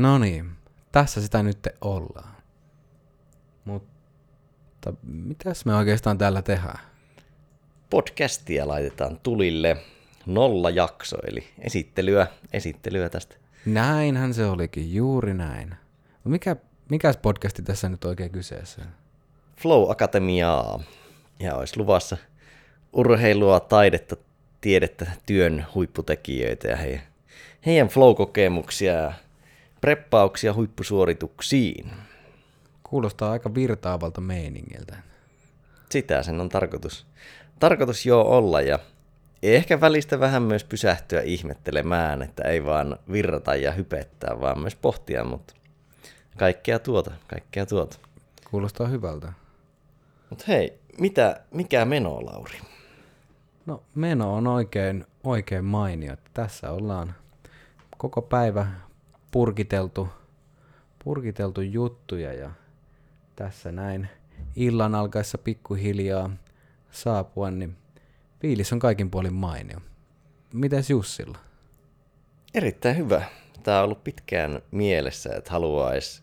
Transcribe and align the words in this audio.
No 0.00 0.18
niin, 0.18 0.50
tässä 0.92 1.20
sitä 1.20 1.42
nyt 1.42 1.68
ollaan. 1.80 2.36
Mutta 3.64 4.92
mitäs 5.02 5.64
me 5.64 5.74
oikeastaan 5.74 6.18
täällä 6.18 6.42
tehdään? 6.42 6.78
Podcastia 7.90 8.68
laitetaan 8.68 9.20
tulille 9.22 9.76
nolla 10.26 10.70
jakso, 10.70 11.16
eli 11.26 11.48
esittelyä, 11.58 12.26
esittelyä 12.52 13.08
tästä. 13.08 13.36
Näinhän 13.66 14.34
se 14.34 14.46
olikin, 14.46 14.94
juuri 14.94 15.34
näin. 15.34 15.74
Mikä, 16.24 16.56
mikäs 16.90 17.16
podcasti 17.16 17.62
tässä 17.62 17.88
nyt 17.88 18.04
oikein 18.04 18.30
kyseessä? 18.30 18.82
Flow 19.56 19.90
Akatemiaa. 19.90 20.80
Ja 21.40 21.54
olisi 21.54 21.78
luvassa 21.78 22.16
urheilua, 22.92 23.60
taidetta, 23.60 24.16
tiedettä, 24.60 25.06
työn 25.26 25.66
huipputekijöitä 25.74 26.68
ja 26.68 26.76
heidän, 26.76 27.02
heidän 27.66 27.88
flow-kokemuksia 27.88 28.92
ja 28.92 29.12
preppauksia 29.80 30.54
huippusuorituksiin. 30.54 31.90
Kuulostaa 32.82 33.32
aika 33.32 33.54
virtaavalta 33.54 34.20
meiningiltä. 34.20 34.96
Sitä 35.90 36.22
sen 36.22 36.40
on 36.40 36.48
tarkoitus, 36.48 37.06
tarkoitus 37.58 38.06
joo 38.06 38.22
olla 38.22 38.60
ja 38.60 38.78
ehkä 39.42 39.80
välistä 39.80 40.20
vähän 40.20 40.42
myös 40.42 40.64
pysähtyä 40.64 41.20
ihmettelemään, 41.20 42.22
että 42.22 42.42
ei 42.42 42.64
vaan 42.64 42.98
virrata 43.12 43.54
ja 43.54 43.72
hypettää, 43.72 44.40
vaan 44.40 44.58
myös 44.58 44.76
pohtia, 44.76 45.24
mutta 45.24 45.54
kaikkea 46.36 46.78
tuota, 46.78 47.10
kaikkea 47.26 47.66
tuota. 47.66 47.98
Kuulostaa 48.50 48.86
hyvältä. 48.86 49.32
Mutta 50.30 50.44
hei, 50.48 50.78
mitä, 50.98 51.40
mikä 51.50 51.84
meno, 51.84 52.26
Lauri? 52.26 52.58
No 53.66 53.82
meno 53.94 54.34
on 54.34 54.46
oikein, 54.46 55.06
oikein 55.24 55.64
mainio. 55.64 56.16
Tässä 56.34 56.70
ollaan 56.70 57.14
koko 57.98 58.22
päivä 58.22 58.66
purkiteltu, 59.30 60.08
purkiteltu 61.04 61.60
juttuja 61.60 62.32
ja 62.34 62.50
tässä 63.36 63.72
näin 63.72 64.08
illan 64.56 64.94
alkaessa 64.94 65.38
pikkuhiljaa 65.38 66.30
saapua, 66.90 67.50
niin 67.50 67.76
fiilis 68.40 68.72
on 68.72 68.78
kaikin 68.78 69.10
puolin 69.10 69.34
mainio. 69.34 69.78
Mites 70.52 70.90
Jussilla? 70.90 71.38
Erittäin 72.54 72.96
hyvä. 72.96 73.24
Tämä 73.62 73.78
on 73.78 73.84
ollut 73.84 74.04
pitkään 74.04 74.62
mielessä, 74.70 75.30
että 75.36 75.50
haluaisi 75.50 76.22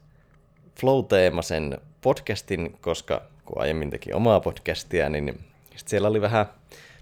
flow-teemaisen 0.80 1.82
podcastin, 2.02 2.78
koska 2.82 3.22
kun 3.46 3.62
aiemmin 3.62 3.90
teki 3.90 4.14
omaa 4.14 4.40
podcastia, 4.40 5.10
niin 5.10 5.40
siellä 5.86 6.08
oli 6.08 6.22
vähän 6.22 6.46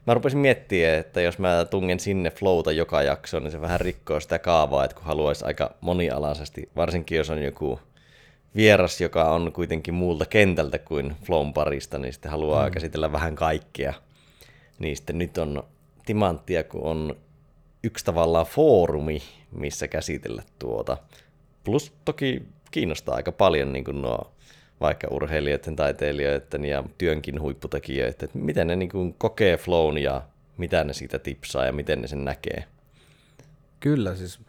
mä 0.08 0.14
rupesin 0.14 0.40
miettimään, 0.40 1.00
että 1.00 1.22
jos 1.22 1.40
mä 1.40 1.66
tungen 1.70 2.00
sinne 2.00 2.32
flowta 2.32 2.72
joka 2.72 3.02
jakso, 3.02 3.40
niin 3.40 3.52
se 3.52 3.62
vähän 3.62 3.82
rikkoo 3.82 4.20
sitä 4.20 4.40
kaavaa, 4.40 4.86
että 4.86 4.96
kun 4.96 5.06
haluaisi 5.06 5.46
aika 5.46 5.76
monialaisesti, 5.82 6.70
varsinkin 6.76 7.18
jos 7.18 7.30
on 7.30 7.44
joku 7.44 7.80
vieras, 8.56 9.02
joka 9.02 9.32
on 9.32 9.52
kuitenkin 9.54 9.94
muulta 9.94 10.26
kentältä 10.26 10.80
kuin 10.80 11.16
flown 11.24 11.54
parista, 11.54 11.98
niin 11.98 12.14
sitten 12.14 12.32
haluaa 12.32 12.68
mm. 12.68 12.74
käsitellä 12.74 13.12
vähän 13.12 13.36
kaikkea. 13.36 13.94
Niin 14.80 14.98
sitten 14.98 15.18
nyt 15.18 15.38
on 15.38 15.64
timanttia, 16.06 16.64
kun 16.64 16.84
on 16.84 17.18
yksi 17.84 18.06
tavallaan 18.06 18.46
foorumi, 18.46 19.22
missä 19.52 19.88
käsitellä 19.88 20.44
tuota. 20.60 20.98
Plus 21.64 21.94
toki 22.06 22.44
kiinnostaa 22.72 23.16
aika 23.16 23.32
paljon 23.32 23.74
niin 23.74 23.86
kuin 23.86 24.02
nuo 24.02 24.35
vaikka 24.82 25.08
urheilijoiden, 25.12 25.76
taiteilijoiden 25.76 26.66
ja 26.66 26.84
työnkin 26.98 27.42
huipputekijöiden, 27.42 28.14
että 28.24 28.38
miten 28.38 28.68
ne 28.68 28.76
niin 28.76 28.90
kuin 28.90 29.14
kokee 29.14 29.58
flown 29.58 29.98
ja 29.98 30.22
mitä 30.58 30.84
ne 30.84 30.94
siitä 30.94 31.20
tipsaa 31.20 31.66
ja 31.66 31.72
miten 31.72 32.02
ne 32.02 32.08
sen 32.08 32.26
näkee. 32.26 32.64
Kyllä, 33.80 34.16
siis 34.16 34.40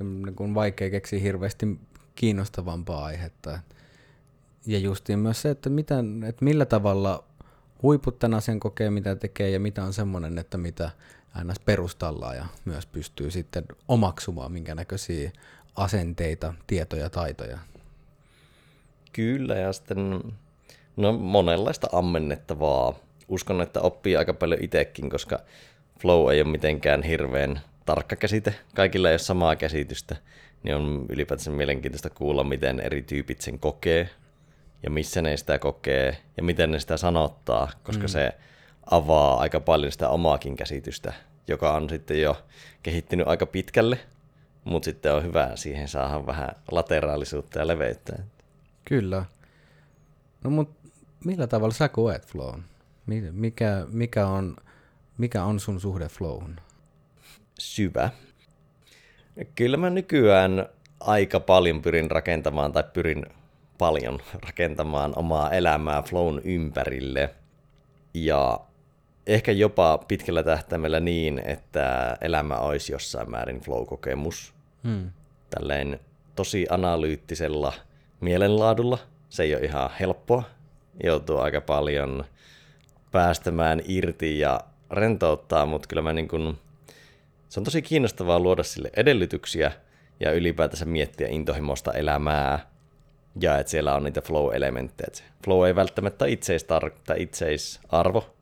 niin 0.00 0.34
kuin 0.36 0.54
vaikea 0.54 0.90
keksiä 0.90 1.18
hirveästi 1.18 1.66
kiinnostavampaa 2.14 3.04
aihetta. 3.04 3.58
Ja 4.66 4.78
justiin 4.78 5.18
myös 5.18 5.42
se, 5.42 5.50
että, 5.50 5.70
miten, 5.70 6.24
että 6.24 6.44
millä 6.44 6.66
tavalla 6.66 7.24
huiput 7.82 8.18
tämän 8.18 8.38
asian 8.38 8.60
kokee, 8.60 8.90
mitä 8.90 9.16
tekee 9.16 9.50
ja 9.50 9.60
mitä 9.60 9.84
on 9.84 9.92
semmoinen, 9.92 10.38
että 10.38 10.58
mitä 10.58 10.90
ns. 11.44 11.60
perustalla 11.60 12.34
ja 12.34 12.46
myös 12.64 12.86
pystyy 12.86 13.30
sitten 13.30 13.64
omaksumaan 13.88 14.52
minkä 14.52 14.74
näköisiä 14.74 15.30
asenteita, 15.76 16.54
tietoja, 16.66 17.10
taitoja 17.10 17.58
Kyllä, 19.12 19.54
ja 19.54 19.72
sitten 19.72 20.20
no, 20.96 21.12
monenlaista 21.12 21.88
ammennettavaa. 21.92 22.94
Uskon, 23.28 23.60
että 23.60 23.80
oppii 23.80 24.16
aika 24.16 24.34
paljon 24.34 24.64
itsekin, 24.64 25.10
koska 25.10 25.38
flow 26.00 26.32
ei 26.32 26.40
ole 26.40 26.50
mitenkään 26.50 27.02
hirveän 27.02 27.60
tarkka 27.86 28.16
käsite. 28.16 28.54
Kaikilla 28.74 29.08
ei 29.08 29.12
ole 29.12 29.18
samaa 29.18 29.56
käsitystä, 29.56 30.16
niin 30.62 30.76
on 30.76 31.06
ylipäätään 31.08 31.56
mielenkiintoista 31.56 32.10
kuulla, 32.10 32.44
miten 32.44 32.80
eri 32.80 33.02
tyypit 33.02 33.40
sen 33.40 33.58
kokee 33.58 34.08
ja 34.82 34.90
missä 34.90 35.22
ne 35.22 35.36
sitä 35.36 35.58
kokee 35.58 36.16
ja 36.36 36.42
miten 36.42 36.70
ne 36.70 36.80
sitä 36.80 36.96
sanottaa, 36.96 37.70
koska 37.82 38.02
mm. 38.02 38.08
se 38.08 38.32
avaa 38.90 39.40
aika 39.40 39.60
paljon 39.60 39.92
sitä 39.92 40.08
omaakin 40.08 40.56
käsitystä, 40.56 41.12
joka 41.48 41.74
on 41.74 41.90
sitten 41.90 42.20
jo 42.20 42.36
kehittynyt 42.82 43.28
aika 43.28 43.46
pitkälle, 43.46 43.98
mutta 44.64 44.84
sitten 44.84 45.14
on 45.14 45.22
hyvä 45.22 45.50
siihen 45.54 45.88
saada 45.88 46.26
vähän 46.26 46.48
lateraalisuutta 46.70 47.58
ja 47.58 47.66
leveyttä. 47.66 48.12
Kyllä. 48.90 49.24
No 50.44 50.50
mut 50.50 50.70
millä 51.24 51.46
tavalla 51.46 51.74
sä 51.74 51.88
koet 51.88 52.26
flown? 52.26 52.62
Mikä, 53.32 53.86
mikä, 53.88 54.26
on, 54.26 54.56
mikä 55.18 55.44
on 55.44 55.60
sun 55.60 55.80
suhde 55.80 56.08
flowhun? 56.08 56.56
Syvä. 57.58 58.10
Kyllä 59.54 59.76
mä 59.76 59.90
nykyään 59.90 60.66
aika 61.00 61.40
paljon 61.40 61.82
pyrin 61.82 62.10
rakentamaan 62.10 62.72
tai 62.72 62.84
pyrin 62.92 63.26
paljon 63.78 64.18
rakentamaan 64.46 65.12
omaa 65.16 65.50
elämää 65.50 66.02
flown 66.02 66.40
ympärille. 66.44 67.34
Ja 68.14 68.60
ehkä 69.26 69.52
jopa 69.52 69.98
pitkällä 69.98 70.42
tähtäimellä 70.42 71.00
niin, 71.00 71.42
että 71.44 72.16
elämä 72.20 72.58
olisi 72.58 72.92
jossain 72.92 73.30
määrin 73.30 73.60
flow-kokemus. 73.60 74.54
Hmm. 74.84 75.10
Tälleen 75.50 76.00
tosi 76.36 76.66
analyyttisella– 76.70 77.72
mielenlaadulla. 78.20 78.98
Se 79.28 79.42
ei 79.42 79.54
ole 79.54 79.64
ihan 79.64 79.90
helppoa. 80.00 80.42
Joutuu 81.04 81.38
aika 81.38 81.60
paljon 81.60 82.24
päästämään 83.12 83.82
irti 83.84 84.38
ja 84.38 84.60
rentouttaa, 84.90 85.66
mutta 85.66 85.88
kyllä 85.88 86.02
mä 86.02 86.12
niin 86.12 86.28
kun, 86.28 86.58
se 87.48 87.60
on 87.60 87.64
tosi 87.64 87.82
kiinnostavaa 87.82 88.40
luoda 88.40 88.62
sille 88.62 88.90
edellytyksiä 88.96 89.72
ja 90.20 90.32
ylipäätänsä 90.32 90.84
miettiä 90.84 91.28
intohimoista 91.28 91.92
elämää 91.92 92.70
ja 93.40 93.58
että 93.58 93.70
siellä 93.70 93.94
on 93.94 94.04
niitä 94.04 94.20
flow-elementtejä. 94.20 95.24
Flow 95.44 95.66
ei 95.66 95.74
välttämättä 95.74 96.24
itseistar- 96.24 97.14
itseisarvo 97.16 98.34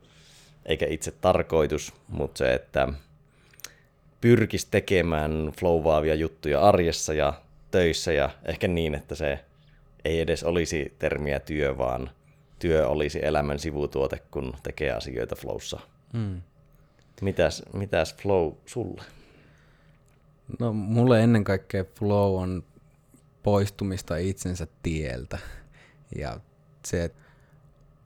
eikä 0.65 0.85
itse 0.89 1.11
tarkoitus, 1.11 1.93
mutta 2.07 2.37
se, 2.37 2.53
että 2.53 2.87
pyrkisi 4.21 4.67
tekemään 4.71 5.51
flowvaavia 5.59 6.15
juttuja 6.15 6.61
arjessa 6.61 7.13
ja 7.13 7.33
töissä 7.71 8.13
ja 8.13 8.29
ehkä 8.45 8.67
niin, 8.67 8.95
että 8.95 9.15
se 9.15 9.39
ei 10.05 10.19
edes 10.19 10.43
olisi 10.43 10.95
termiä 10.99 11.39
työ, 11.39 11.77
vaan 11.77 12.09
työ 12.59 12.87
olisi 12.87 13.19
elämän 13.25 13.59
sivutuote, 13.59 14.19
kun 14.31 14.53
tekee 14.63 14.91
asioita 14.91 15.35
flowssa. 15.35 15.79
Mm. 16.13 16.41
Mitäs, 17.21 17.63
mitäs 17.73 18.15
flow 18.15 18.53
sulle? 18.65 19.03
No 20.59 20.73
mulle 20.73 21.23
ennen 21.23 21.43
kaikkea 21.43 21.85
flow 21.99 22.41
on 22.41 22.63
poistumista 23.43 24.17
itsensä 24.17 24.67
tieltä. 24.83 25.37
Ja 26.15 26.39
se, 26.85 27.03
että 27.03 27.19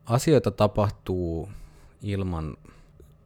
asioita 0.05 0.51
tapahtuu 0.51 1.49
ilman 2.01 2.57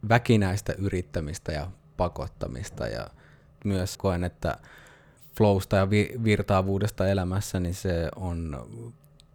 väkinäistä 0.08 0.74
yrittämistä 0.78 1.52
ja 1.52 1.70
pakottamista. 1.96 2.86
Ja 2.86 3.10
myös 3.64 3.96
koen, 3.96 4.24
että 4.24 4.58
flowsta 5.38 5.76
ja 5.76 5.90
virtaavuudesta 6.24 7.08
elämässä, 7.08 7.60
niin 7.60 7.74
se 7.74 8.08
on 8.16 8.66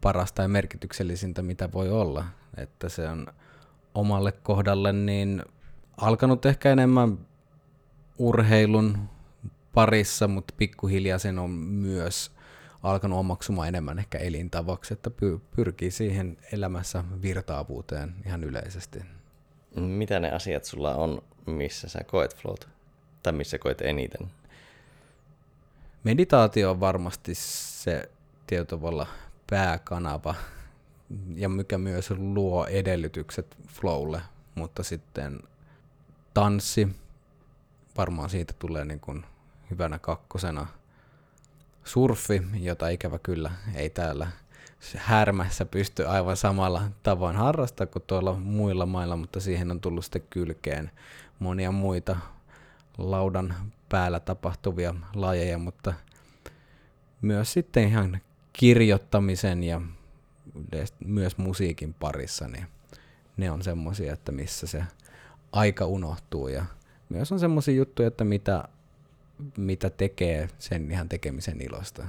parasta 0.01 0.41
ja 0.41 0.47
merkityksellisintä, 0.47 1.41
mitä 1.41 1.71
voi 1.71 1.89
olla. 1.89 2.25
Että 2.57 2.89
se 2.89 3.09
on 3.09 3.27
omalle 3.95 4.31
kohdalle 4.31 4.93
niin 4.93 5.43
alkanut 5.97 6.45
ehkä 6.45 6.71
enemmän 6.71 7.17
urheilun 8.17 8.97
parissa, 9.73 10.27
mutta 10.27 10.53
pikkuhiljaa 10.57 11.19
sen 11.19 11.39
on 11.39 11.49
myös 11.49 12.31
alkanut 12.83 13.19
omaksumaan 13.19 13.67
enemmän 13.67 13.99
ehkä 13.99 14.17
elintavaksi, 14.17 14.93
että 14.93 15.11
pyrkii 15.55 15.91
siihen 15.91 16.37
elämässä 16.51 17.03
virtaavuuteen 17.21 18.15
ihan 18.25 18.43
yleisesti. 18.43 18.99
Mitä 19.75 20.19
ne 20.19 20.31
asiat 20.31 20.65
sulla 20.65 20.95
on, 20.95 21.21
missä 21.45 21.89
sä 21.89 22.03
koet 22.03 22.35
float? 22.35 22.69
Tai 23.23 23.33
missä 23.33 23.57
koet 23.57 23.81
eniten? 23.81 24.31
Meditaatio 26.03 26.71
on 26.71 26.79
varmasti 26.79 27.35
se 27.35 28.09
tietyllä 28.47 28.67
tavalla 28.67 29.07
pääkanava, 29.49 30.35
ja 31.35 31.49
mikä 31.49 31.77
myös 31.77 32.11
luo 32.11 32.65
edellytykset 32.65 33.57
flowlle, 33.67 34.21
mutta 34.55 34.83
sitten 34.83 35.39
tanssi, 36.33 36.87
varmaan 37.97 38.29
siitä 38.29 38.53
tulee 38.59 38.85
niin 38.85 38.99
kuin 38.99 39.25
hyvänä 39.71 39.99
kakkosena. 39.99 40.67
surfi, 41.83 42.41
jota 42.59 42.89
ikävä 42.89 43.19
kyllä 43.19 43.51
ei 43.75 43.89
täällä 43.89 44.27
härmässä 44.97 45.65
pysty 45.65 46.07
aivan 46.07 46.37
samalla 46.37 46.81
tavoin 47.03 47.35
harrastaa 47.35 47.87
kuin 47.87 48.03
tuolla 48.07 48.33
muilla 48.33 48.85
mailla, 48.85 49.15
mutta 49.15 49.39
siihen 49.39 49.71
on 49.71 49.81
tullut 49.81 50.05
sitten 50.05 50.23
kylkeen 50.29 50.91
monia 51.39 51.71
muita 51.71 52.15
laudan 52.97 53.55
päällä 53.89 54.19
tapahtuvia 54.19 54.95
lajeja, 55.15 55.57
mutta 55.57 55.93
myös 57.21 57.53
sitten 57.53 57.87
ihan 57.87 58.21
kirjoittamisen 58.53 59.63
ja 59.63 59.81
myös 61.05 61.37
musiikin 61.37 61.93
parissa, 61.93 62.47
niin 62.47 62.65
ne 63.37 63.51
on 63.51 63.63
semmoisia, 63.63 64.13
että 64.13 64.31
missä 64.31 64.67
se 64.67 64.83
aika 65.51 65.85
unohtuu 65.85 66.47
ja 66.47 66.65
myös 67.09 67.31
on 67.31 67.39
semmoisia 67.39 67.75
juttuja, 67.75 68.07
että 68.07 68.23
mitä, 68.23 68.63
mitä 69.57 69.89
tekee 69.89 70.49
sen 70.59 70.91
ihan 70.91 71.09
tekemisen 71.09 71.61
ilosta. 71.61 72.05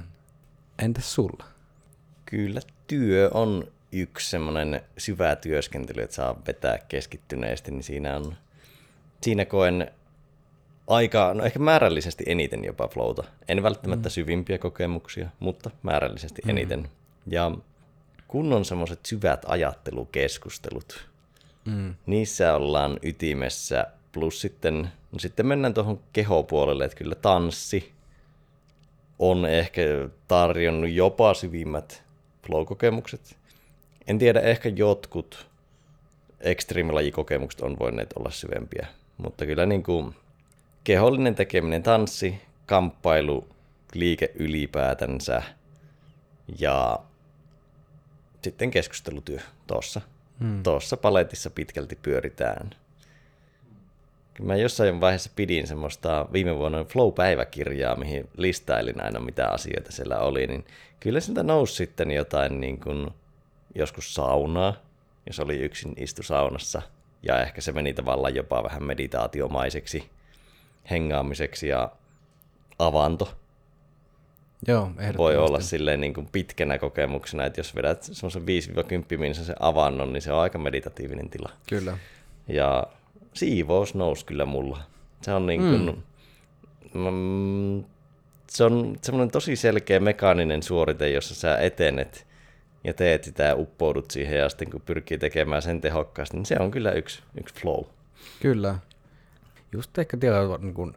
Entäs 0.79 1.13
sulla? 1.13 1.45
Kyllä 2.25 2.61
työ 2.87 3.29
on 3.33 3.67
yksi 3.91 4.29
semmoinen 4.29 4.81
syvä 4.97 5.35
työskentely, 5.35 6.01
että 6.01 6.15
saa 6.15 6.41
vetää 6.47 6.77
keskittyneesti, 6.77 7.71
niin 7.71 7.83
siinä 7.83 8.15
on, 8.15 8.35
siinä 9.21 9.45
koen 9.45 9.91
aika, 10.87 11.33
no 11.33 11.43
ehkä 11.43 11.59
määrällisesti 11.59 12.23
eniten 12.27 12.65
jopa 12.65 12.87
flowta. 12.87 13.23
En 13.47 13.63
välttämättä 13.63 14.09
mm. 14.09 14.11
syvimpiä 14.11 14.57
kokemuksia, 14.57 15.29
mutta 15.39 15.69
määrällisesti 15.83 16.41
mm. 16.45 16.49
eniten. 16.49 16.89
Ja 17.27 17.51
kun 18.27 18.53
on 18.53 18.65
semmoiset 18.65 18.99
syvät 19.05 19.45
ajattelukeskustelut, 19.47 21.07
mm. 21.65 21.95
niissä 22.05 22.55
ollaan 22.55 22.99
ytimessä, 23.01 23.87
plus 24.11 24.41
sitten, 24.41 24.89
no 25.11 25.19
sitten 25.19 25.45
mennään 25.45 25.73
tuohon 25.73 25.99
kehopuolelle, 26.13 26.85
että 26.85 26.97
kyllä 26.97 27.15
tanssi 27.15 27.91
on 29.19 29.45
ehkä 29.45 29.81
tarjonnut 30.27 30.89
jopa 30.89 31.33
syvimmät 31.33 32.03
flow-kokemukset. 32.47 33.37
En 34.07 34.19
tiedä, 34.19 34.39
ehkä 34.39 34.69
jotkut 34.69 35.47
ekstriimilajikokemukset 36.39 37.61
on 37.61 37.79
voineet 37.79 38.13
olla 38.13 38.31
syvempiä, 38.31 38.87
mutta 39.17 39.45
kyllä 39.45 39.65
niin 39.65 39.83
kuin 39.83 40.15
kehollinen 40.85 41.35
tekeminen, 41.35 41.83
tanssi, 41.83 42.41
kamppailu, 42.65 43.47
liike 43.93 44.31
ylipäätänsä 44.35 45.43
ja 46.59 46.99
sitten 48.41 48.71
keskustelutyö 48.71 49.39
tuossa. 49.67 50.01
Hmm. 50.39 50.63
Tuossa 50.63 50.97
paletissa 50.97 51.49
pitkälti 51.49 51.95
pyöritään. 52.01 52.69
Mä 54.41 54.55
jossain 54.55 55.01
vaiheessa 55.01 55.31
pidin 55.35 55.67
semmoista 55.67 56.25
viime 56.33 56.55
vuonna 56.55 56.83
Flow-päiväkirjaa, 56.83 57.95
mihin 57.95 58.29
listailin 58.37 59.03
aina 59.03 59.19
mitä 59.19 59.47
asioita 59.47 59.91
siellä 59.91 60.19
oli, 60.19 60.47
niin 60.47 60.65
kyllä 60.99 61.19
siltä 61.19 61.43
nousi 61.43 61.75
sitten 61.75 62.11
jotain 62.11 62.61
niin 62.61 62.79
kuin 62.79 63.07
joskus 63.75 64.15
saunaa, 64.15 64.73
jos 65.27 65.39
oli 65.39 65.57
yksin 65.57 65.93
istu 65.97 66.23
saunassa, 66.23 66.81
ja 67.23 67.41
ehkä 67.41 67.61
se 67.61 67.71
meni 67.71 67.93
tavallaan 67.93 68.35
jopa 68.35 68.63
vähän 68.63 68.83
meditaatiomaiseksi 68.83 70.09
hengaamiseksi 70.89 71.67
ja 71.67 71.91
avanto. 72.79 73.33
Joo, 74.67 74.91
Voi 75.17 75.37
olla 75.37 75.59
silleen 75.59 76.01
niin 76.01 76.13
kuin 76.13 76.29
pitkänä 76.31 76.77
kokemuksena, 76.77 77.45
että 77.45 77.59
jos 77.59 77.75
vedät 77.75 78.03
semmoisen 78.03 78.41
5-10 78.41 78.45
minuutin 78.45 79.35
se 79.35 79.55
avannon, 79.59 80.13
niin 80.13 80.21
se 80.21 80.31
on 80.31 80.39
aika 80.39 80.57
meditatiivinen 80.57 81.29
tila. 81.29 81.49
Kyllä. 81.69 81.97
Ja 82.47 82.87
siivous 83.33 83.95
nousi 83.95 84.25
kyllä 84.25 84.45
mulla. 84.45 84.79
Se 85.21 85.33
on 85.33 85.45
niin 85.45 85.61
kuin, 85.61 86.03
mm. 86.93 87.01
Mm, 87.01 87.83
se 88.47 88.63
on 88.63 88.97
semmoinen 89.01 89.31
tosi 89.31 89.55
selkeä 89.55 89.99
mekaaninen 89.99 90.63
suorite, 90.63 91.09
jossa 91.09 91.35
sä 91.35 91.57
etenet 91.57 92.27
ja 92.83 92.93
teet 92.93 93.23
sitä 93.23 93.43
ja 93.43 93.55
uppoudut 93.55 94.11
siihen 94.11 94.39
ja 94.39 94.49
sitten 94.49 94.71
kun 94.71 94.81
pyrkii 94.81 95.17
tekemään 95.17 95.61
sen 95.61 95.81
tehokkaasti, 95.81 96.37
niin 96.37 96.45
se 96.45 96.55
on 96.59 96.71
kyllä 96.71 96.91
yksi, 96.91 97.23
yksi 97.39 97.55
flow. 97.55 97.83
Kyllä. 98.41 98.75
Just 99.71 99.97
ehkä 99.97 100.17
tietyllä 100.17 100.57
niin 100.57 100.73
kuin 100.73 100.93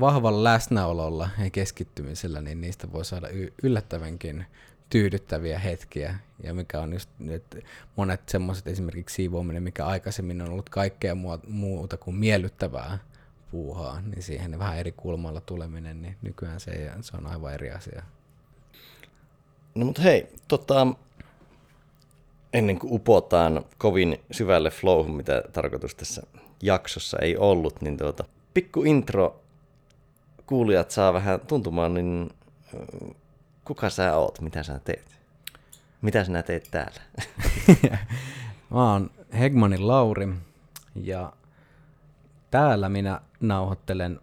vahvalla 0.00 0.44
läsnäololla 0.44 1.28
ja 1.44 1.50
keskittymisellä, 1.50 2.40
niin 2.40 2.60
niistä 2.60 2.92
voi 2.92 3.04
saada 3.04 3.28
yllättävänkin 3.62 4.46
tyydyttäviä 4.90 5.58
hetkiä. 5.58 6.18
Ja 6.42 6.54
mikä 6.54 6.80
on 6.80 6.92
just 6.92 7.10
nyt 7.18 7.64
monet 7.96 8.28
semmoiset 8.28 8.66
esimerkiksi 8.66 9.14
siivoaminen, 9.14 9.62
mikä 9.62 9.86
aikaisemmin 9.86 10.42
on 10.42 10.50
ollut 10.50 10.70
kaikkea 10.70 11.14
muuta 11.46 11.96
kuin 11.96 12.16
miellyttävää 12.16 12.98
puuhaa, 13.50 14.00
niin 14.00 14.22
siihen 14.22 14.58
vähän 14.58 14.78
eri 14.78 14.92
kulmalla 14.92 15.40
tuleminen, 15.40 16.02
niin 16.02 16.16
nykyään 16.22 16.60
se, 16.60 16.90
se 17.00 17.16
on 17.16 17.26
aivan 17.26 17.54
eri 17.54 17.70
asia. 17.70 18.02
No 19.74 19.84
mutta 19.86 20.02
hei, 20.02 20.26
tota, 20.48 20.86
ennen 22.52 22.78
kuin 22.78 22.92
upotaan 22.92 23.64
kovin 23.78 24.20
syvälle 24.30 24.70
flowhun, 24.70 25.16
mitä 25.16 25.42
tarkoitus 25.52 25.94
tässä 25.94 26.22
jaksossa 26.62 27.18
ei 27.18 27.36
ollut, 27.36 27.80
niin 27.80 27.96
tuota, 27.96 28.24
pikku 28.54 28.82
intro 28.82 29.40
kuulijat 30.46 30.90
saa 30.90 31.12
vähän 31.12 31.40
tuntumaan, 31.40 31.94
niin 31.94 32.30
kuka 33.64 33.90
sä 33.90 34.16
oot, 34.16 34.40
mitä 34.40 34.62
sä 34.62 34.80
teet? 34.84 35.18
Mitä 36.02 36.24
sinä 36.24 36.42
teet 36.42 36.68
täällä? 36.70 37.00
Mä 38.70 38.92
oon 38.92 39.10
Hegmanin 39.38 39.88
Lauri 39.88 40.28
ja 40.94 41.32
täällä 42.50 42.88
minä 42.88 43.20
nauhoittelen, 43.40 44.20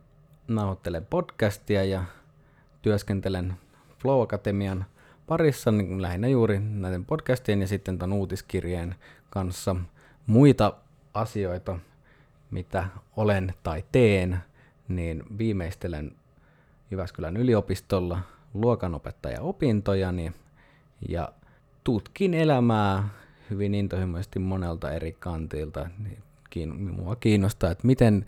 nauhoittelen 0.47 1.05
podcastia 1.05 1.83
ja 1.83 2.03
työskentelen 2.81 3.53
Flow 4.01 4.21
Akatemian 4.21 4.85
parissa 5.27 5.71
niin 5.71 6.01
lähinnä 6.01 6.27
juuri 6.27 6.59
näiden 6.59 7.05
podcastien 7.05 7.61
ja 7.61 7.67
sitten 7.67 7.97
tämän 7.97 8.17
uutiskirjeen 8.17 8.95
kanssa. 9.29 9.75
Muita 10.27 10.73
asioita, 11.13 11.79
mitä 12.51 12.87
olen 13.17 13.53
tai 13.63 13.83
teen, 13.91 14.39
niin 14.87 15.23
viimeistelen 15.37 16.11
Jyväskylän 16.91 17.37
yliopistolla 17.37 18.19
luokanopettaja-opintojani 18.53 20.33
ja 21.09 21.31
tutkin 21.83 22.33
elämää 22.33 23.09
hyvin 23.49 23.75
intohimoisesti 23.75 24.39
monelta 24.39 24.91
eri 24.91 25.11
kantilta. 25.11 25.89
Niin 25.99 26.93
mua 26.95 27.15
kiinnostaa, 27.15 27.71
että 27.71 27.87
miten 27.87 28.25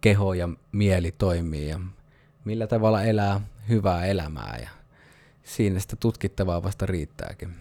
keho 0.00 0.34
ja 0.34 0.48
mieli 0.72 1.12
toimii 1.12 1.68
ja 1.68 1.80
millä 2.44 2.66
tavalla 2.66 3.02
elää 3.02 3.40
hyvää 3.68 4.04
elämää 4.06 4.58
ja 4.62 4.70
siinä 5.42 5.80
sitä 5.80 5.96
tutkittavaa 5.96 6.62
vasta 6.62 6.86
riittääkin. 6.86 7.54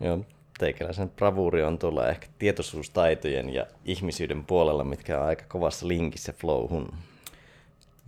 Joo, 0.00 0.24
teikäläisen 0.58 1.10
bravuuri 1.10 1.62
on 1.62 1.78
tuolla 1.78 2.08
ehkä 2.08 2.26
tietoisuustaitojen 2.38 3.54
ja 3.54 3.66
ihmisyyden 3.84 4.44
puolella, 4.44 4.84
mitkä 4.84 5.20
on 5.20 5.26
aika 5.26 5.44
kovassa 5.48 5.88
linkissä 5.88 6.32
flowhun. 6.32 6.88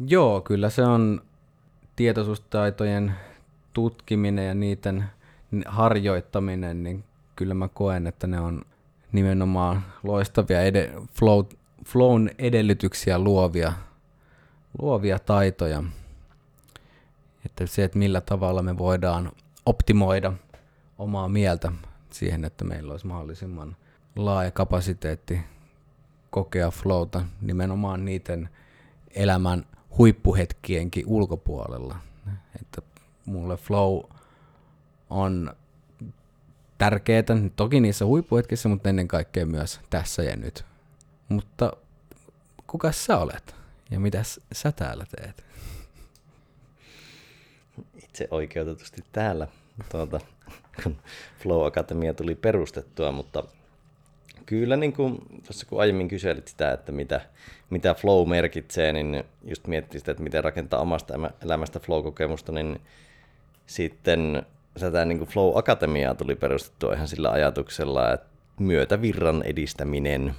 Joo, 0.07 0.41
kyllä 0.41 0.71
se 0.71 0.83
on 0.83 1.23
tietoisuustaitojen 1.97 3.15
tutkiminen 3.73 4.47
ja 4.47 4.55
niiden 4.55 5.05
harjoittaminen, 5.67 6.83
niin 6.83 7.05
kyllä 7.37 7.55
mä 7.55 7.69
koen, 7.69 8.07
että 8.07 8.27
ne 8.27 8.41
on 8.41 8.63
nimenomaan 9.13 9.83
loistavia 10.03 10.63
ed- 10.63 11.03
flow, 11.13 11.45
flown 11.87 12.31
edellytyksiä 12.39 13.19
luovia, 13.19 13.73
luovia 14.83 15.19
taitoja. 15.19 15.83
Että 17.47 17.67
se, 17.67 17.85
että 17.85 17.99
millä 17.99 18.21
tavalla 18.21 18.63
me 18.63 18.79
voidaan 18.79 19.33
optimoida 19.67 20.33
omaa 20.99 21.29
mieltä 21.29 21.73
siihen, 22.13 22.45
että 22.45 22.65
meillä 22.65 22.93
olisi 22.93 23.07
mahdollisimman 23.07 23.77
laaja 24.17 24.51
kapasiteetti 24.51 25.41
kokea 26.31 26.71
flowta 26.71 27.25
nimenomaan 27.41 28.05
niiden 28.05 28.49
elämän 29.11 29.67
huippuhetkienkin 29.99 31.05
ulkopuolella. 31.07 31.97
Että 32.61 32.83
mulle 33.27 33.57
flow 33.57 34.01
on 35.11 35.55
tärkeää, 36.79 37.23
toki 37.57 37.81
niissä 37.81 38.07
huippuhetkissä, 38.07 38.69
mutta 38.69 38.89
ennen 38.89 39.09
kaikkea 39.09 39.47
myös 39.47 39.81
tässä 39.91 40.23
ja 40.23 40.37
nyt. 40.37 40.65
Mutta 41.29 41.73
kuka 42.67 42.93
sä 42.93 43.19
olet 43.19 43.55
ja 43.91 44.01
mitä 44.01 44.23
sä 44.53 44.73
täällä 44.73 45.07
teet? 45.17 45.45
Itse 47.95 48.29
oikeutetusti 48.31 49.05
täällä, 49.13 49.49
tuota, 49.91 50.21
kun 50.83 50.97
Flow 51.43 51.67
Akatemia 51.67 52.15
tuli 52.15 52.35
perustettua, 52.35 53.13
mutta 53.13 53.45
kyllä 54.47 54.77
niin 54.77 54.93
kuin, 54.93 55.19
tuossa 55.47 55.67
kun 55.67 55.81
aiemmin 55.81 56.09
kyselit 56.09 56.49
sitä, 56.49 56.73
että 56.73 56.93
mitä, 56.93 57.21
mitä 57.71 57.95
flow 57.95 58.29
merkitsee, 58.29 58.93
niin 58.93 59.25
just 59.45 59.67
miettii 59.67 60.01
sitä, 60.01 60.11
että 60.13 60.23
miten 60.23 60.45
rakentaa 60.45 60.81
omasta 60.81 61.15
elämästä 61.45 61.81
flow-kokemusta, 61.81 62.53
niin 62.53 62.81
sitten 63.67 64.43
tätä 64.81 65.05
niin 65.05 65.19
kuin 65.19 65.29
Flow 65.29 65.59
Akatemiaa 65.59 66.15
tuli 66.15 66.35
perustettua 66.35 66.95
ihan 66.95 67.09
sillä 67.09 67.31
ajatuksella, 67.31 68.13
että 68.13 68.27
myötävirran 68.59 69.43
edistäminen, 69.43 70.35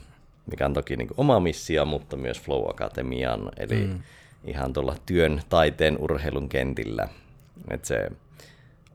mikä 0.51 0.65
on 0.65 0.74
toki 0.74 0.98
niin 0.98 1.08
kuin 1.08 1.19
oma 1.19 1.39
missio, 1.39 1.86
mutta 1.86 2.17
myös 2.17 2.41
Flow 2.41 2.69
Akatemian, 2.69 3.51
eli 3.58 3.88
mm. 3.88 4.00
ihan 4.46 4.74
tuolla 4.74 4.96
työn, 5.05 5.41
taiteen, 5.50 5.98
urheilun 6.00 6.50
kentillä. 6.50 7.10
että 7.69 7.88
se 7.88 8.10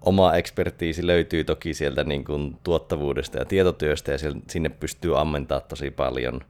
oma 0.05 0.35
ekspertiisi 0.35 1.07
löytyy 1.07 1.45
toki 1.45 1.75
sieltä 1.75 2.05
niin 2.05 2.25
kuin 2.25 2.57
tuottavuudesta 2.65 3.39
ja 3.39 3.45
tietotyöstä 3.45 4.13
ja 4.13 4.19
sinne 4.51 4.69
pystyy 4.69 5.21
ammentaa 5.21 5.61
tosi 5.61 5.91
paljon 5.91 6.41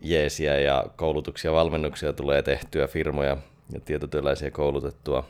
jeesiä 0.00 0.60
ja 0.60 0.84
koulutuksia 0.96 1.52
valmennuksia 1.52 2.12
tulee 2.12 2.42
tehtyä 2.42 2.86
firmoja 2.86 3.36
ja 3.72 3.80
tietotyöläisiä 3.80 4.50
koulutettua. 4.50 5.26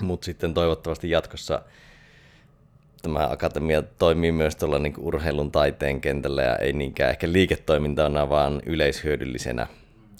Mutta 0.00 0.24
sitten 0.24 0.54
toivottavasti 0.54 1.10
jatkossa 1.10 1.62
tämä 3.02 3.28
akatemia 3.30 3.82
toimii 3.82 4.32
myös 4.32 4.56
tuolla 4.56 4.78
niin 4.78 4.94
urheilun 4.98 5.52
taiteen 5.52 6.00
kentällä 6.00 6.42
ja 6.42 6.56
ei 6.56 6.72
niinkään 6.72 7.10
ehkä 7.10 7.32
liiketoimintana, 7.32 8.28
vaan 8.28 8.62
yleishyödyllisenä. 8.66 9.66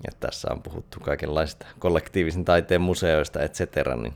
Ja 0.07 0.13
tässä 0.21 0.49
on 0.51 0.63
puhuttu 0.63 1.01
kaikenlaista 1.01 1.67
kollektiivisen 1.79 2.45
taiteen 2.45 2.81
museoista, 2.81 3.43
et 3.43 3.55
cetera, 3.55 3.97
niin 3.97 4.15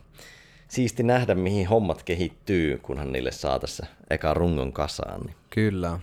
siisti 0.72 1.02
nähdä, 1.02 1.34
mihin 1.34 1.68
hommat 1.68 2.02
kehittyy, 2.02 2.78
kunhan 2.78 3.12
niille 3.12 3.32
saa 3.32 3.58
tässä 3.58 3.86
eka 4.10 4.34
rungon 4.34 4.72
kasaan. 4.72 5.20
Niin. 5.20 5.36
Kyllä. 5.50 6.00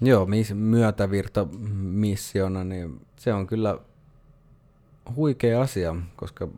Joo, 0.00 0.26
myötävirta 0.54 1.44
missiona, 1.74 2.64
niin 2.64 3.06
se 3.16 3.32
on 3.32 3.46
kyllä 3.46 3.78
huikea 5.16 5.60
asia, 5.60 5.96
koska 6.16 6.48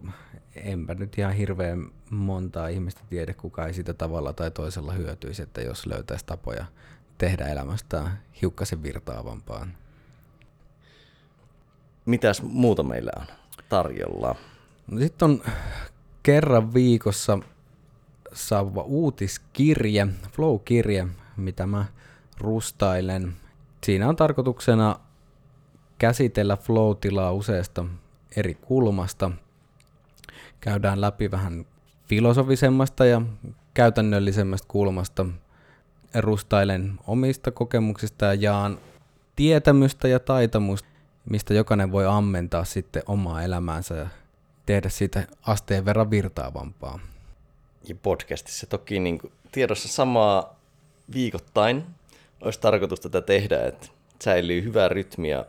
enpä 0.54 0.94
nyt 0.94 1.18
ihan 1.18 1.32
hirveän 1.32 1.90
montaa 2.10 2.68
ihmistä 2.68 3.00
tiedä, 3.10 3.34
kuka 3.34 3.66
ei 3.66 3.74
sitä 3.74 3.94
tavalla 3.94 4.32
tai 4.32 4.50
toisella 4.50 4.92
hyötyisi, 4.92 5.42
että 5.42 5.60
jos 5.60 5.86
löytäisi 5.86 6.26
tapoja 6.26 6.64
tehdä 7.18 7.46
elämästään 7.46 8.22
hiukkasen 8.42 8.82
virtaavampaa. 8.82 9.66
Mitäs 12.04 12.42
muuta 12.42 12.82
meillä 12.82 13.12
on 13.16 13.26
tarjolla? 13.68 14.34
No 14.90 14.98
sitten 14.98 15.30
on 15.30 15.42
kerran 16.22 16.74
viikossa 16.74 17.38
saavuva 18.32 18.82
uutiskirje, 18.82 20.06
Flow-kirje, 20.32 21.06
mitä 21.36 21.66
mä 21.66 21.84
rustailen. 22.38 23.32
Siinä 23.84 24.08
on 24.08 24.16
tarkoituksena 24.16 24.96
käsitellä 25.98 26.56
flow-tilaa 26.56 27.32
useasta 27.32 27.84
eri 28.36 28.54
kulmasta. 28.54 29.30
Käydään 30.60 31.00
läpi 31.00 31.30
vähän 31.30 31.66
filosofisemmasta 32.08 33.04
ja 33.04 33.22
käytännöllisemmästä 33.74 34.68
kulmasta. 34.68 35.26
Rustailen 36.14 36.98
omista 37.06 37.50
kokemuksista 37.50 38.24
ja 38.24 38.34
jaan 38.34 38.78
tietämystä 39.36 40.08
ja 40.08 40.20
taitamusta, 40.20 40.88
mistä 41.30 41.54
jokainen 41.54 41.92
voi 41.92 42.06
ammentaa 42.06 42.64
sitten 42.64 43.02
omaa 43.06 43.42
elämäänsä 43.42 44.06
tehdä 44.66 44.88
siitä 44.88 45.26
asteen 45.46 45.84
verran 45.84 46.10
virtaavampaa. 46.10 46.98
Ja 47.88 47.94
podcastissa 48.02 48.66
toki 48.66 49.00
niin 49.00 49.18
kuin 49.18 49.32
tiedossa 49.52 49.88
samaa 49.88 50.56
viikoittain 51.14 51.84
olisi 52.42 52.60
tarkoitus 52.60 53.00
tätä 53.00 53.20
tehdä, 53.20 53.66
että 53.66 53.88
säilyy 54.24 54.62
hyvä 54.64 54.88
rytmi 54.88 55.30
ja 55.30 55.46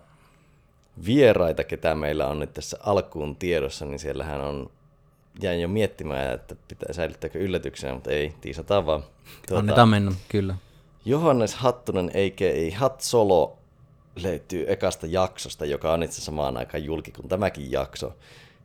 vieraita, 1.05 1.63
ketä 1.63 1.95
meillä 1.95 2.27
on 2.27 2.39
nyt 2.39 2.53
tässä 2.53 2.77
alkuun 2.79 3.35
tiedossa, 3.35 3.85
niin 3.85 3.99
siellähän 3.99 4.41
on, 4.41 4.69
jäin 5.41 5.61
jo 5.61 5.67
miettimään, 5.67 6.33
että 6.33 6.55
pitää 6.67 6.93
säilyttääkö 6.93 7.39
yllätyksenä, 7.39 7.93
mutta 7.93 8.11
ei, 8.11 8.33
tiisataan 8.41 8.85
vaan. 8.85 9.03
Tuota, 9.47 9.59
Annetaan 9.59 9.89
mennä, 9.89 10.11
kyllä. 10.29 10.55
Johannes 11.05 11.55
Hattunen, 11.55 12.09
a.k.a. 12.09 12.77
Hat 12.77 13.01
Solo, 13.01 13.57
löytyy 14.23 14.65
ekasta 14.71 15.07
jaksosta, 15.07 15.65
joka 15.65 15.93
on 15.93 16.03
itse 16.03 16.21
samaan 16.21 16.57
aikaan 16.57 16.83
julki 16.83 17.11
kuin 17.11 17.27
tämäkin 17.27 17.71
jakso. 17.71 18.15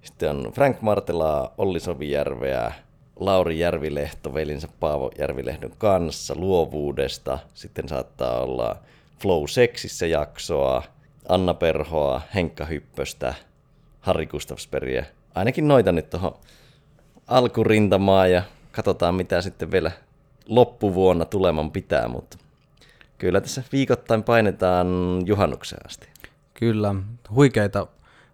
Sitten 0.03 0.31
on 0.31 0.53
Frank 0.53 0.81
Martelaa, 0.81 1.55
Olli 1.59 1.81
Sovijärveä, 1.81 2.73
Lauri 3.17 3.59
Järvilehto 3.59 4.35
velinsä 4.35 4.69
Paavo 4.81 5.11
Järvilehdon 5.19 5.73
kanssa 5.79 6.35
luovuudesta. 6.37 7.39
Sitten 7.55 7.89
saattaa 7.89 8.41
olla 8.41 8.77
Flow 9.21 9.45
Sexissä 9.47 10.07
jaksoa, 10.07 10.83
Anna 11.29 11.55
Perhoa, 11.55 12.21
Henkka 12.35 12.65
Hyppöstä, 12.65 13.35
Harri 14.01 14.27
Gustafsbergia. 14.27 15.05
Ainakin 15.35 15.69
noita 15.69 15.93
nyt 15.93 16.11
tuohon 16.11 16.37
alkurintamaan 17.27 18.33
ja 18.33 18.43
katsotaan 18.73 19.15
mitä 19.15 19.43
sitten 19.43 19.71
vielä 19.71 19.91
loppuvuonna 20.49 21.25
tuleman 21.25 21.71
pitää, 21.71 22.09
mutta 22.09 22.39
kyllä 23.19 23.41
tässä 23.41 23.63
viikoittain 23.73 24.23
painetaan 24.23 24.87
juhannukseen 25.27 25.87
asti. 25.87 26.09
Kyllä, 26.55 26.95
huikeita, 27.35 27.87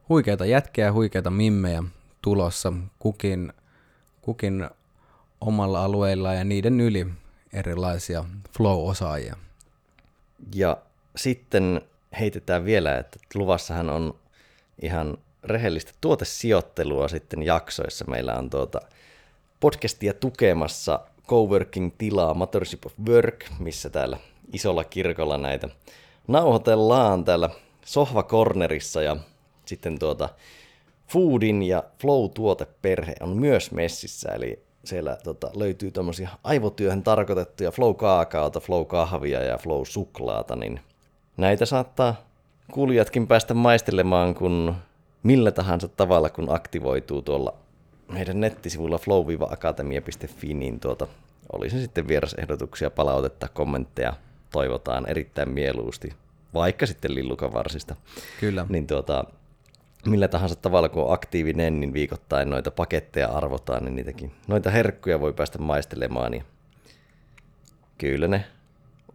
huikeita 0.08 0.46
jätkiä 0.46 0.92
huikeita 0.92 1.30
mimmejä 1.30 1.82
tulossa 2.22 2.72
kukin, 2.98 3.52
kukin 4.22 4.68
omalla 5.40 5.84
alueella 5.84 6.34
ja 6.34 6.44
niiden 6.44 6.80
yli 6.80 7.06
erilaisia 7.52 8.24
flow-osaajia. 8.56 9.36
Ja 10.54 10.76
sitten 11.16 11.80
heitetään 12.20 12.64
vielä, 12.64 12.98
että 12.98 13.18
luvassahan 13.34 13.90
on 13.90 14.14
ihan 14.82 15.18
rehellistä 15.44 15.92
tuotesijoittelua 16.00 17.08
sitten 17.08 17.42
jaksoissa. 17.42 18.04
Meillä 18.08 18.34
on 18.34 18.50
tuota 18.50 18.80
podcastia 19.60 20.14
tukemassa 20.14 21.00
Coworking-tilaa 21.28 22.34
Mothership 22.34 22.86
of 22.86 22.92
Work, 23.08 23.44
missä 23.58 23.90
täällä 23.90 24.18
isolla 24.52 24.84
kirkolla 24.84 25.38
näitä 25.38 25.68
nauhoitellaan 26.28 27.24
täällä 27.24 27.50
sohvakornerissa 27.84 29.02
ja 29.02 29.16
sitten 29.68 29.98
tuota 29.98 30.28
Foodin 31.08 31.62
ja 31.62 31.82
Flow-tuoteperhe 31.98 33.14
on 33.20 33.28
myös 33.28 33.70
messissä, 33.70 34.28
eli 34.32 34.62
siellä 34.84 35.16
tota, 35.24 35.50
löytyy 35.54 35.90
tämmöisiä 35.90 36.28
aivotyöhön 36.44 37.02
tarkoitettuja 37.02 37.70
Flow-kaakaota, 37.70 38.60
Flow-kahvia 38.60 39.42
ja 39.42 39.58
Flow-suklaata, 39.58 40.56
niin 40.56 40.80
näitä 41.36 41.66
saattaa 41.66 42.14
kuulijatkin 42.72 43.26
päästä 43.26 43.54
maistelemaan, 43.54 44.34
kun 44.34 44.74
millä 45.22 45.50
tahansa 45.50 45.88
tavalla, 45.88 46.30
kun 46.30 46.54
aktivoituu 46.54 47.22
tuolla 47.22 47.54
meidän 48.12 48.40
nettisivulla 48.40 48.98
flow-akatemia.fi, 48.98 50.54
niin 50.54 50.80
tuota, 50.80 51.06
oli 51.52 51.70
se 51.70 51.80
sitten 51.80 52.08
vierasehdotuksia, 52.08 52.90
palautetta, 52.90 53.48
kommentteja, 53.48 54.12
toivotaan 54.52 55.10
erittäin 55.10 55.50
mieluusti, 55.50 56.12
vaikka 56.54 56.86
sitten 56.86 57.14
lillukavarsista. 57.14 57.96
Kyllä. 58.40 58.66
Niin 58.68 58.86
tuota, 58.86 59.24
millä 60.10 60.28
tahansa 60.28 60.56
tavalla, 60.56 60.88
kun 60.88 61.04
on 61.04 61.12
aktiivinen, 61.12 61.80
niin 61.80 61.92
viikoittain 61.92 62.50
noita 62.50 62.70
paketteja 62.70 63.28
arvotaan, 63.28 63.84
niin 63.84 63.96
niitäkin, 63.96 64.32
noita 64.46 64.70
herkkuja 64.70 65.20
voi 65.20 65.32
päästä 65.32 65.58
maistelemaan. 65.58 66.32
Niin 66.32 66.44
kyllä 67.98 68.28
ne 68.28 68.44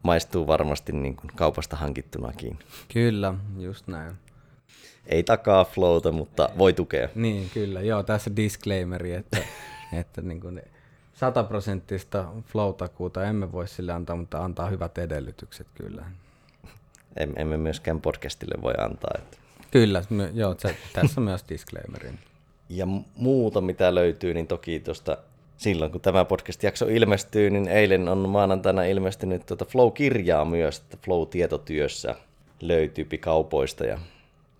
maistuu 0.03 0.47
varmasti 0.47 0.91
niin 0.91 1.15
kuin 1.15 1.31
kaupasta 1.35 1.75
hankittunakin. 1.75 2.59
Kyllä, 2.93 3.33
just 3.57 3.87
näin. 3.87 4.13
Ei 5.05 5.23
takaa 5.23 5.65
flowta, 5.65 6.11
mutta 6.11 6.49
voi 6.57 6.73
tukea. 6.73 7.09
Niin, 7.15 7.49
kyllä. 7.53 7.81
Joo, 7.81 8.03
tässä 8.03 8.35
disclaimeri, 8.35 9.13
että, 9.13 9.37
että 9.99 10.21
niin 10.21 10.41
kuin 10.41 10.61
sataprosenttista 11.13 12.25
flow-takuuta 12.45 13.25
emme 13.25 13.51
voi 13.51 13.67
sille 13.67 13.91
antaa, 13.91 14.15
mutta 14.15 14.43
antaa 14.43 14.69
hyvät 14.69 14.97
edellytykset 14.97 15.67
kyllä. 15.75 16.05
Emme 17.35 17.57
myöskään 17.57 18.01
podcastille 18.01 18.61
voi 18.61 18.73
antaa. 18.77 19.11
Että... 19.17 19.37
Kyllä, 19.71 20.03
joo, 20.33 20.55
tässä 20.93 21.21
on 21.21 21.23
myös 21.23 21.45
disclaimerin. 21.49 22.19
Ja 22.69 22.87
muuta, 23.15 23.61
mitä 23.61 23.95
löytyy, 23.95 24.33
niin 24.33 24.47
toki 24.47 24.79
tuosta 24.79 25.17
silloin, 25.57 25.91
kun 25.91 26.01
tämä 26.01 26.25
podcast-jakso 26.25 26.87
ilmestyy, 26.87 27.49
niin 27.49 27.67
eilen 27.67 28.07
on 28.07 28.29
maanantaina 28.29 28.83
ilmestynyt 28.83 29.45
tuota 29.45 29.65
Flow-kirjaa 29.65 30.45
myös, 30.45 30.77
että 30.77 30.97
Flow-tietotyössä 31.05 32.15
löytyy 32.61 33.07
kaupoista 33.19 33.85
ja 33.85 33.99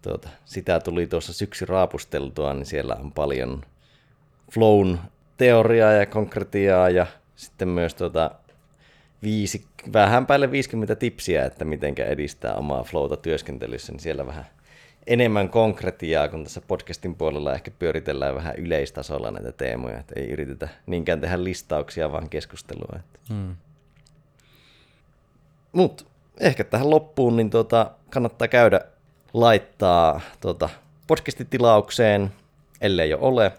tuota, 0.01 0.29
sitä 0.45 0.79
tuli 0.79 1.07
tuossa 1.07 1.33
syksy 1.33 1.65
raapusteltua, 1.65 2.53
niin 2.53 2.65
siellä 2.65 2.95
on 2.95 3.11
paljon 3.11 3.65
Flown 4.51 4.97
teoriaa 5.37 5.91
ja 5.91 6.05
konkretiaa 6.05 6.89
ja 6.89 7.07
sitten 7.35 7.67
myös 7.67 7.95
tuota 7.95 8.31
viisi, 9.23 9.65
vähän 9.93 10.25
päälle 10.25 10.51
50 10.51 10.95
tipsiä, 10.95 11.45
että 11.45 11.65
miten 11.65 11.95
edistää 11.97 12.53
omaa 12.53 12.83
flowta 12.83 13.17
työskentelyssä, 13.17 13.91
niin 13.91 13.99
siellä 13.99 14.27
vähän 14.27 14.45
enemmän 15.09 15.49
konkretiaa, 15.49 16.27
kun 16.27 16.43
tässä 16.43 16.61
podcastin 16.67 17.15
puolella 17.15 17.53
ehkä 17.53 17.71
pyöritellään 17.71 18.35
vähän 18.35 18.55
yleistasolla 18.55 19.31
näitä 19.31 19.51
teemoja, 19.51 19.99
että 19.99 20.13
ei 20.19 20.29
yritetä 20.29 20.69
niinkään 20.85 21.21
tehdä 21.21 21.43
listauksia, 21.43 22.11
vaan 22.11 22.29
keskustelua. 22.29 22.99
Hmm. 23.29 23.55
Mutta 25.71 26.03
ehkä 26.39 26.63
tähän 26.63 26.89
loppuun 26.89 27.35
niin 27.35 27.49
tuota, 27.49 27.91
kannattaa 28.09 28.47
käydä 28.47 28.81
laittaa 29.33 30.21
tuota, 30.41 30.69
podcastitilaukseen, 31.07 32.31
ellei 32.81 33.09
jo 33.09 33.17
ole, 33.21 33.51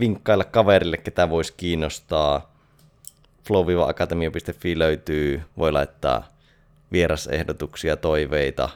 vinkkailla 0.00 0.44
kaverille, 0.44 0.96
ketä 0.96 1.30
voisi 1.30 1.54
kiinnostaa. 1.56 2.52
flow-akatemia.fi 3.48 4.78
löytyy, 4.78 5.42
voi 5.58 5.72
laittaa 5.72 6.28
vierasehdotuksia, 6.92 7.96
toiveita, 7.96 8.68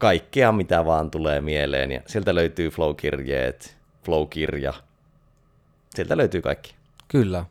kaikkea 0.00 0.52
mitä 0.52 0.84
vaan 0.84 1.10
tulee 1.10 1.40
mieleen. 1.40 1.92
Ja 1.92 2.00
sieltä 2.06 2.34
löytyy 2.34 2.70
Flow-kirjeet, 2.70 3.76
Flow-kirja, 4.04 4.72
Sieltä 5.94 6.16
löytyy 6.16 6.42
kaikki. 6.42 6.74
Kyllä. 7.08 7.44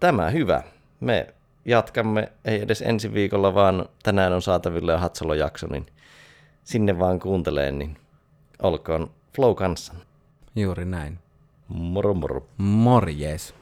Tämä 0.00 0.30
hyvä. 0.30 0.62
Me 1.00 1.34
jatkamme, 1.64 2.32
ei 2.44 2.62
edes 2.62 2.82
ensi 2.82 3.14
viikolla, 3.14 3.54
vaan 3.54 3.88
tänään 4.02 4.32
on 4.32 4.42
saatavilla 4.42 4.92
jo 4.92 4.98
Hatsalo-jakso, 4.98 5.66
niin 5.66 5.86
sinne 6.64 6.98
vaan 6.98 7.20
kuunteleen, 7.20 7.78
niin 7.78 7.96
olkoon 8.62 9.10
Flow 9.36 9.54
kanssa. 9.54 9.94
Juuri 10.56 10.84
näin. 10.84 11.18
Moro 11.68 12.14
moro. 12.14 12.46
Morjes. 12.56 13.54